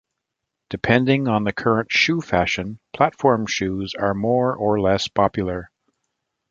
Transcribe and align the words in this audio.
Depending 0.71 1.27
on 1.27 1.43
the 1.43 1.53
current 1.53 1.91
shoe 1.91 2.21
fashion 2.21 2.79
platform 2.91 3.45
shoes 3.45 3.93
are 3.93 4.15
more 4.15 4.55
or 4.55 4.81
less 4.81 5.07
popular. 5.07 5.69